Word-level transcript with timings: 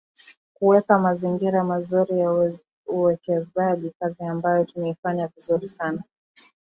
Kuweka 0.53 0.99
mazingira 0.99 1.63
mazuri 1.63 2.19
ya 2.19 2.51
uwekezaji 2.87 3.91
kazi 3.99 4.23
ambayo 4.23 4.65
tumeifanya 4.65 5.27
vizuri 5.27 5.67
sana 5.67 6.03